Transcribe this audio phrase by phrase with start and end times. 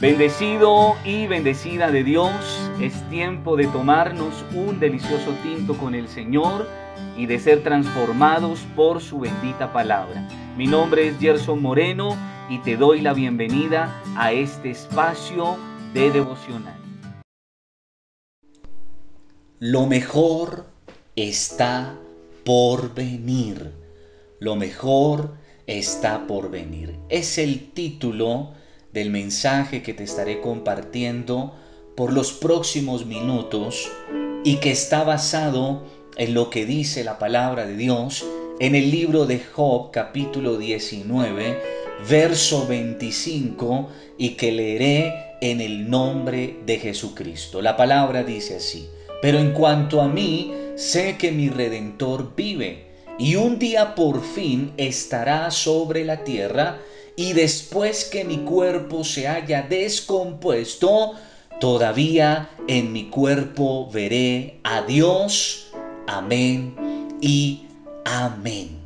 [0.00, 2.32] Bendecido y bendecida de Dios,
[2.80, 6.66] es tiempo de tomarnos un delicioso tinto con el Señor
[7.18, 10.26] y de ser transformados por su bendita palabra.
[10.56, 12.16] Mi nombre es Gerson Moreno
[12.48, 15.58] y te doy la bienvenida a este espacio
[15.92, 16.80] de devocional.
[19.58, 20.64] Lo mejor
[21.14, 21.94] está
[22.46, 23.70] por venir.
[24.38, 25.34] Lo mejor
[25.66, 26.96] está por venir.
[27.10, 28.54] Es el título
[28.92, 31.54] del mensaje que te estaré compartiendo
[31.96, 33.90] por los próximos minutos
[34.44, 35.84] y que está basado
[36.16, 38.24] en lo que dice la palabra de Dios
[38.58, 46.58] en el libro de Job capítulo 19 verso 25 y que leeré en el nombre
[46.66, 47.62] de Jesucristo.
[47.62, 48.88] La palabra dice así,
[49.22, 52.86] pero en cuanto a mí, sé que mi redentor vive
[53.18, 56.78] y un día por fin estará sobre la tierra
[57.16, 61.14] y después que mi cuerpo se haya descompuesto,
[61.60, 65.68] todavía en mi cuerpo veré a Dios.
[66.06, 66.74] Amén
[67.20, 67.66] y
[68.04, 68.80] amén.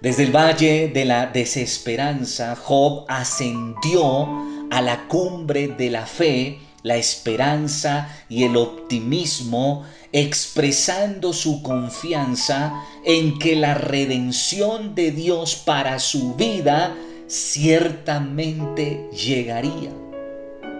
[0.00, 4.28] Desde el valle de la desesperanza, Job ascendió
[4.70, 12.72] a la cumbre de la fe, la esperanza y el optimismo expresando su confianza
[13.04, 16.94] en que la redención de Dios para su vida
[17.26, 19.90] ciertamente llegaría.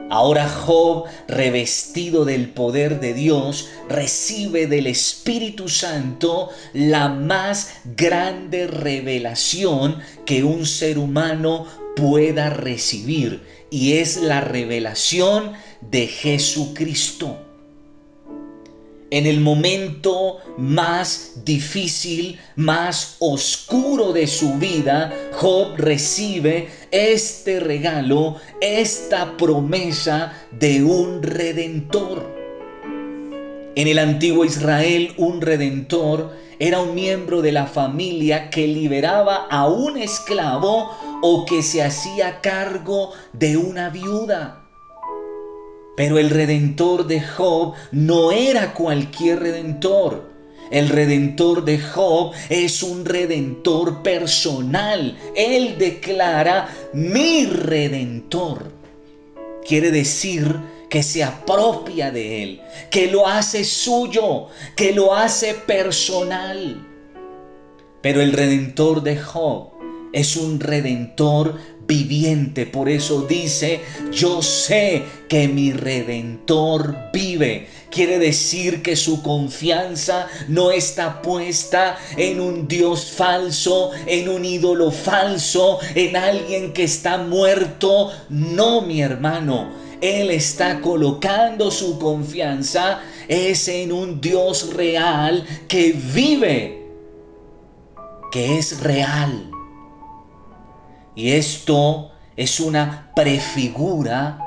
[0.09, 9.99] Ahora Job, revestido del poder de Dios, recibe del Espíritu Santo la más grande revelación
[10.25, 17.37] que un ser humano pueda recibir, y es la revelación de Jesucristo
[19.11, 29.37] en el momento más difícil, más oscuro de su vida, Job recibe este regalo, esta
[29.37, 32.35] promesa de un redentor.
[33.77, 39.69] En el antiguo Israel, un redentor era un miembro de la familia que liberaba a
[39.69, 40.91] un esclavo
[41.29, 44.63] o que se hacía cargo de una viuda.
[45.97, 50.31] Pero el redentor de Job no era cualquier redentor.
[50.71, 55.19] El redentor de Job es un redentor personal.
[55.35, 58.71] Él declara mi redentor.
[59.67, 66.87] Quiere decir que se apropia de él, que lo hace suyo, que lo hace personal.
[68.01, 69.76] Pero el redentor de Job
[70.17, 72.65] es un redentor viviente.
[72.65, 77.69] Por eso dice, yo sé que mi redentor vive.
[77.91, 84.91] Quiere decir que su confianza no está puesta en un Dios falso, en un ídolo
[84.91, 88.11] falso, en alguien que está muerto.
[88.31, 89.71] No, mi hermano.
[90.01, 96.87] Él está colocando su confianza es en un Dios real que vive,
[98.31, 99.56] que es real.
[101.17, 104.39] Y esto es una prefigura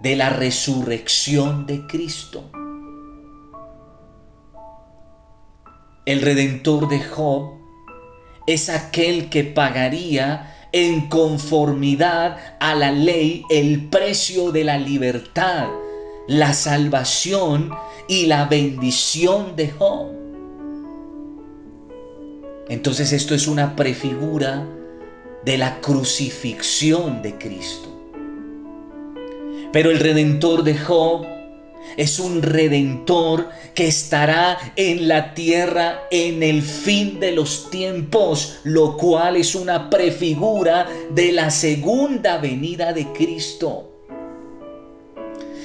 [0.00, 2.50] de la resurrección de Cristo.
[6.04, 7.52] El redentor de Job
[8.48, 15.68] es aquel que pagaría en conformidad a la ley el precio de la libertad,
[16.26, 17.70] la salvación
[18.08, 20.08] y la bendición de Job.
[22.68, 24.66] Entonces esto es una prefigura
[25.44, 27.88] de la crucifixión de Cristo.
[29.72, 31.26] Pero el redentor de Job
[31.96, 38.96] es un redentor que estará en la tierra en el fin de los tiempos, lo
[38.96, 43.88] cual es una prefigura de la segunda venida de Cristo.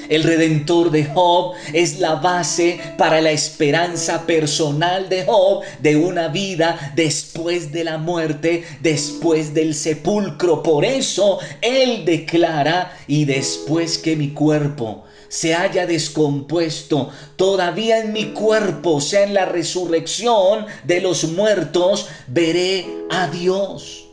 [0.09, 6.29] El redentor de Job es la base para la esperanza personal de Job de una
[6.29, 10.63] vida después de la muerte, después del sepulcro.
[10.63, 18.27] Por eso él declara, y después que mi cuerpo se haya descompuesto, todavía en mi
[18.27, 24.06] cuerpo, sea en la resurrección de los muertos, veré a Dios.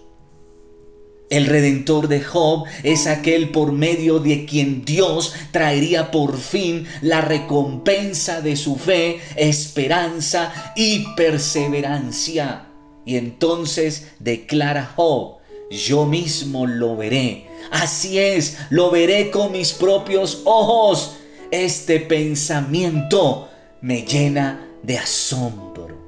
[1.35, 7.23] El redentor de Job es aquel por medio de quien Dios traería por fin la
[7.23, 12.67] recompensa de su fe, esperanza y perseverancia.
[13.05, 15.39] Y entonces declara Job,
[15.73, 17.49] yo mismo lo veré.
[17.73, 21.17] Así es, lo veré con mis propios ojos.
[21.51, 23.49] Este pensamiento
[23.81, 25.99] me llena de asombro.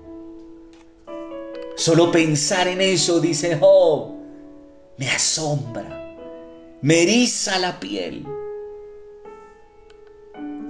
[1.74, 4.15] Solo pensar en eso, dice Job,
[4.98, 6.16] me asombra.
[6.82, 8.24] me eriza la piel.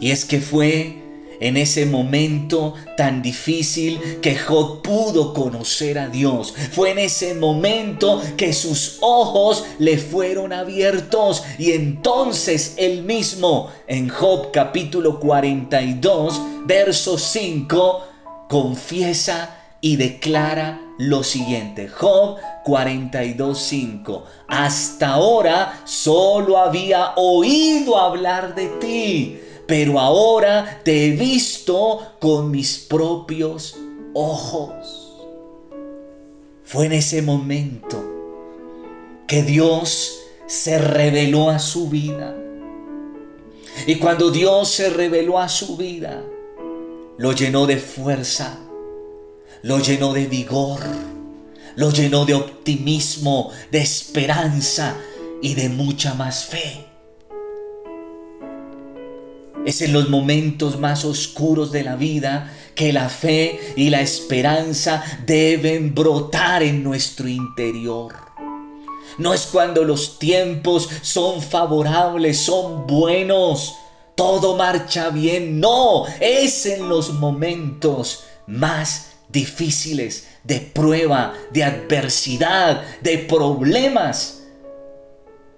[0.00, 1.02] Y es que fue
[1.40, 6.54] en ese momento tan difícil que Job pudo conocer a Dios.
[6.72, 14.08] Fue en ese momento que sus ojos le fueron abiertos y entonces él mismo en
[14.08, 18.02] Job capítulo 42, verso 5,
[18.48, 21.88] confiesa y declara lo siguiente.
[21.88, 24.22] Job 42.5.
[24.48, 32.78] Hasta ahora solo había oído hablar de ti pero ahora te he visto con mis
[32.78, 33.76] propios
[34.14, 35.12] ojos.
[36.64, 38.02] Fue en ese momento
[39.26, 42.36] que Dios se reveló a su vida.
[43.86, 46.22] Y cuando Dios se reveló a su vida,
[47.18, 48.58] lo llenó de fuerza,
[49.66, 50.78] lo llenó de vigor,
[51.74, 54.96] lo llenó de optimismo, de esperanza
[55.42, 56.86] y de mucha más fe.
[59.66, 65.02] Es en los momentos más oscuros de la vida que la fe y la esperanza
[65.26, 68.14] deben brotar en nuestro interior.
[69.18, 73.74] No es cuando los tiempos son favorables, son buenos,
[74.14, 75.58] todo marcha bien.
[75.58, 84.44] No, es en los momentos más difíciles, de prueba, de adversidad, de problemas,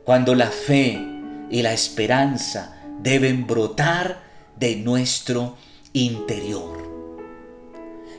[0.05, 0.99] cuando la fe
[1.51, 4.23] y la esperanza deben brotar
[4.57, 5.57] de nuestro
[5.93, 6.89] interior.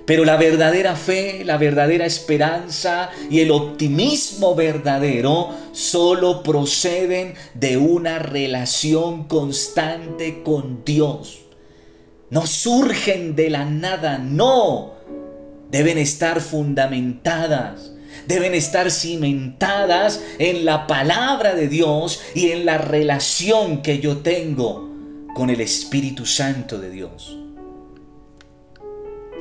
[0.06, 8.18] Pero la verdadera fe, la verdadera esperanza y el optimismo verdadero solo proceden de una
[8.18, 11.42] relación constante con Dios.
[12.31, 14.94] No surgen de la nada, no.
[15.69, 17.92] Deben estar fundamentadas
[18.27, 24.88] deben estar cimentadas en la palabra de Dios y en la relación que yo tengo
[25.33, 27.38] con el Espíritu Santo de Dios.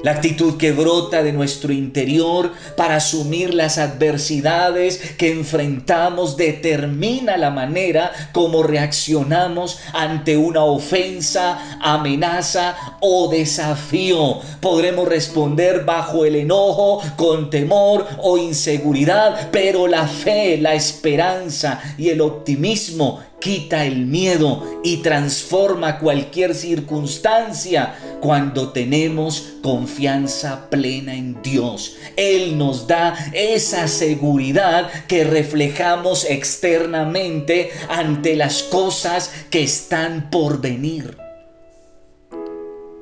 [0.02, 7.50] La actitud que brota de nuestro interior para asumir las adversidades que enfrentamos determina la
[7.50, 14.38] manera como reaccionamos ante una ofensa, amenaza o desafío.
[14.60, 22.10] Podremos responder bajo el enojo, con temor o inseguridad, pero la fe, la esperanza y
[22.10, 31.96] el optimismo quita el miedo y transforma cualquier circunstancia cuando tenemos confianza plena en Dios.
[32.16, 41.16] Él nos da esa seguridad que reflejamos externamente ante las cosas que están por venir.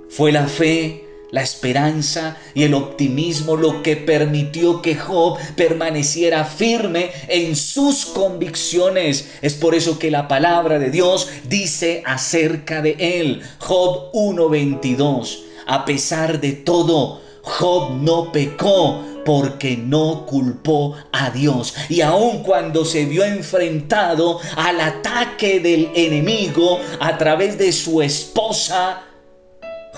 [0.08, 7.10] Fue la fe la esperanza y el optimismo lo que permitió que Job permaneciera firme
[7.28, 9.28] en sus convicciones.
[9.42, 15.84] Es por eso que la palabra de Dios dice acerca de él, Job 1.22, a
[15.84, 21.74] pesar de todo, Job no pecó porque no culpó a Dios.
[21.88, 29.05] Y aun cuando se vio enfrentado al ataque del enemigo a través de su esposa,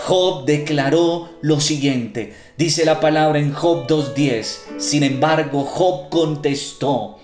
[0.07, 2.35] Job declaró lo siguiente.
[2.57, 4.79] Dice la palabra en Job 2.10.
[4.79, 7.19] Sin embargo, Job contestó,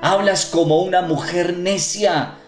[0.00, 2.38] hablas como una mujer necia.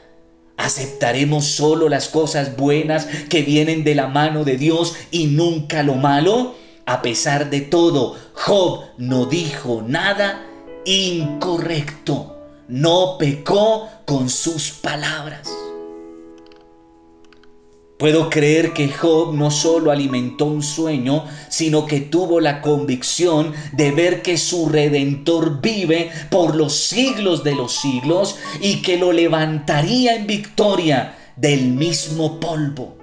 [0.56, 5.95] ¿Aceptaremos solo las cosas buenas que vienen de la mano de Dios y nunca lo
[5.95, 6.54] malo?
[6.87, 10.42] A pesar de todo, Job no dijo nada
[10.87, 12.37] incorrecto.
[12.68, 15.65] No pecó con sus palabras.
[17.99, 23.91] Puedo creer que Job no solo alimentó un sueño, sino que tuvo la convicción de
[23.91, 30.15] ver que su redentor vive por los siglos de los siglos y que lo levantaría
[30.15, 32.99] en victoria del mismo polvo.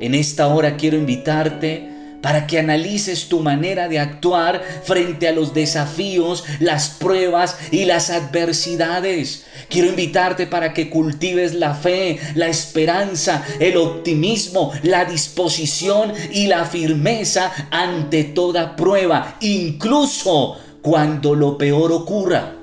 [0.00, 1.95] En esta hora quiero invitarte
[2.26, 8.10] para que analices tu manera de actuar frente a los desafíos, las pruebas y las
[8.10, 9.44] adversidades.
[9.68, 16.64] Quiero invitarte para que cultives la fe, la esperanza, el optimismo, la disposición y la
[16.64, 22.56] firmeza ante toda prueba, incluso cuando lo peor ocurra.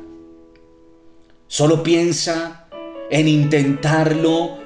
[1.48, 2.68] Solo piensa
[3.10, 4.58] en intentarlo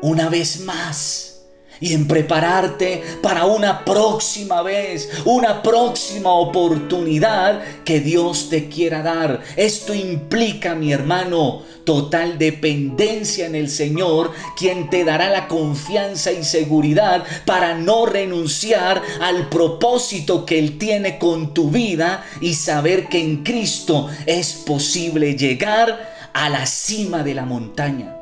[0.00, 1.37] una vez más
[1.80, 9.42] y en prepararte para una próxima vez, una próxima oportunidad que Dios te quiera dar.
[9.56, 16.44] Esto implica, mi hermano, total dependencia en el Señor, quien te dará la confianza y
[16.44, 23.20] seguridad para no renunciar al propósito que Él tiene con tu vida y saber que
[23.20, 28.14] en Cristo es posible llegar a la cima de la montaña,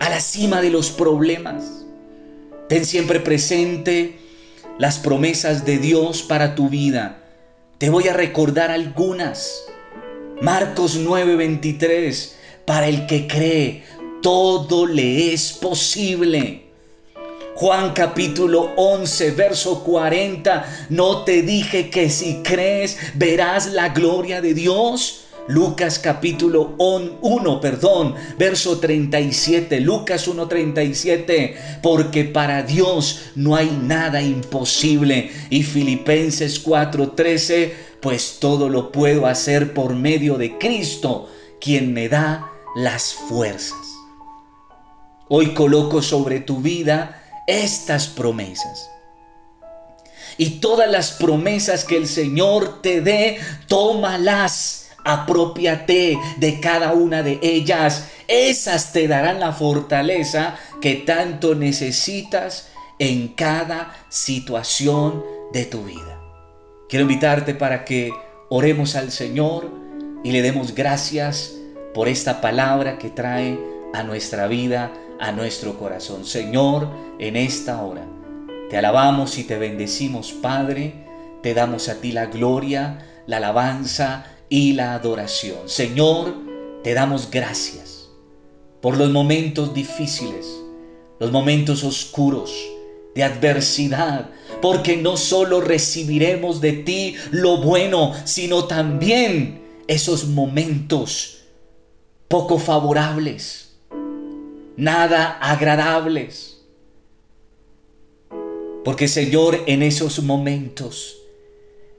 [0.00, 1.87] a la cima de los problemas.
[2.68, 4.18] Ten siempre presente
[4.78, 7.18] las promesas de Dios para tu vida.
[7.78, 9.64] Te voy a recordar algunas.
[10.42, 12.34] Marcos 9:23,
[12.66, 13.84] para el que cree,
[14.20, 16.64] todo le es posible.
[17.54, 24.52] Juan capítulo 11, verso 40, no te dije que si crees verás la gloria de
[24.52, 25.27] Dios.
[25.48, 35.30] Lucas capítulo 1, perdón, verso 37, Lucas 1:37, porque para Dios no hay nada imposible.
[35.48, 41.30] Y Filipenses 4:13, pues todo lo puedo hacer por medio de Cristo,
[41.62, 43.78] quien me da las fuerzas.
[45.30, 48.90] Hoy coloco sobre tu vida estas promesas.
[50.36, 57.38] Y todas las promesas que el Señor te dé, tómalas apropiate de cada una de
[57.42, 58.08] ellas.
[58.28, 66.20] Esas te darán la fortaleza que tanto necesitas en cada situación de tu vida.
[66.90, 68.12] Quiero invitarte para que
[68.50, 69.70] oremos al Señor
[70.22, 71.54] y le demos gracias
[71.94, 73.58] por esta palabra que trae
[73.94, 76.26] a nuestra vida, a nuestro corazón.
[76.26, 76.88] Señor,
[77.18, 78.04] en esta hora
[78.68, 81.06] te alabamos y te bendecimos, Padre.
[81.42, 85.68] Te damos a ti la gloria, la alabanza y la adoración.
[85.68, 86.34] Señor,
[86.82, 88.08] te damos gracias
[88.80, 90.46] por los momentos difíciles,
[91.18, 92.52] los momentos oscuros
[93.14, 94.30] de adversidad,
[94.62, 101.38] porque no solo recibiremos de ti lo bueno, sino también esos momentos
[102.28, 103.72] poco favorables,
[104.76, 106.58] nada agradables.
[108.84, 111.16] Porque Señor, en esos momentos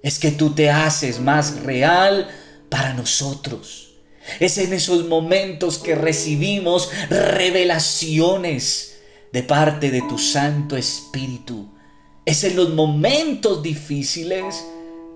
[0.01, 2.29] es que tú te haces más real
[2.69, 3.91] para nosotros.
[4.39, 8.99] Es en esos momentos que recibimos revelaciones
[9.33, 11.69] de parte de tu Santo Espíritu.
[12.25, 14.65] Es en los momentos difíciles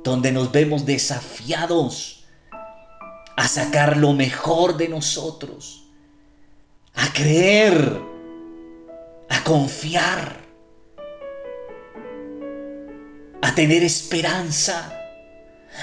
[0.03, 2.25] donde nos vemos desafiados
[3.35, 5.83] a sacar lo mejor de nosotros,
[6.93, 8.01] a creer,
[9.29, 10.43] a confiar
[13.43, 15.02] a tener esperanza,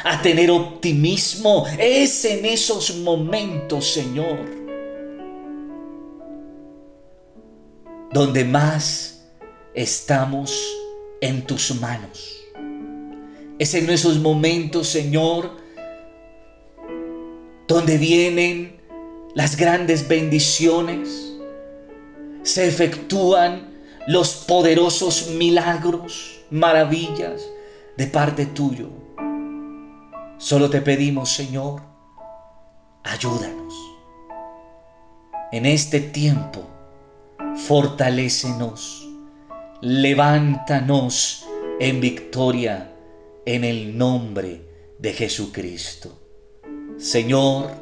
[0.04, 1.66] a tener optimismo.
[1.78, 4.38] Es en esos momentos, Señor,
[8.12, 9.23] donde más
[9.75, 10.59] estamos
[11.20, 12.37] en tus manos.
[13.59, 15.50] Es en esos momentos, Señor,
[17.68, 18.80] donde vienen
[19.35, 21.30] las grandes bendiciones,
[22.42, 23.68] se efectúan
[24.06, 27.42] los poderosos milagros maravillas
[27.97, 29.00] de parte tuyo.
[30.40, 31.82] Solo te pedimos, Señor,
[33.02, 33.75] ayúdanos.
[35.52, 36.66] En este tiempo,
[37.68, 39.06] fortalécenos,
[39.82, 41.47] levántanos
[41.78, 42.90] en victoria
[43.44, 44.62] en el nombre
[44.99, 46.18] de Jesucristo.
[46.97, 47.73] Señor,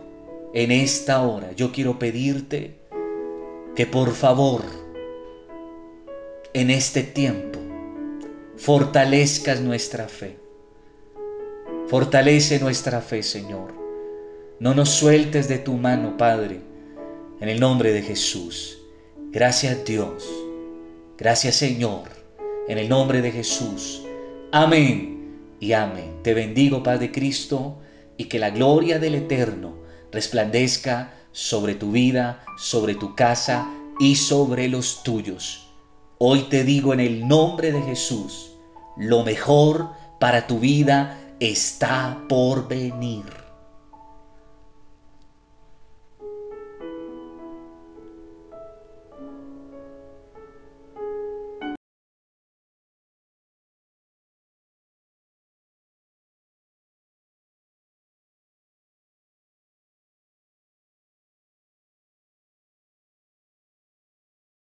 [0.53, 2.81] en esta hora yo quiero pedirte
[3.77, 4.65] que por favor,
[6.53, 7.61] en este tiempo,
[8.57, 10.48] fortalezcas nuestra fe.
[11.89, 13.73] Fortalece nuestra fe, Señor.
[14.61, 16.61] No nos sueltes de tu mano, Padre,
[17.41, 18.79] en el nombre de Jesús.
[19.31, 20.29] Gracias Dios.
[21.17, 22.03] Gracias Señor,
[22.69, 24.03] en el nombre de Jesús.
[24.53, 26.19] Amén y amén.
[26.23, 27.79] Te bendigo, Padre Cristo,
[28.19, 29.79] y que la gloria del Eterno
[30.13, 33.67] resplandezca sobre tu vida, sobre tu casa
[33.99, 35.71] y sobre los tuyos.
[36.19, 38.51] Hoy te digo en el nombre de Jesús,
[38.99, 39.89] lo mejor
[40.21, 43.48] para tu vida está por venir.